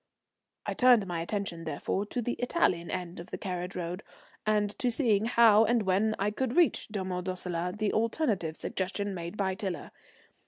[0.65, 4.01] I turned my attention, therefore, to the Italian end of the carriage road,
[4.47, 9.37] and to seeing how and when I could reach Domo Dossola, the alternative suggestion made
[9.37, 9.91] by Tiler.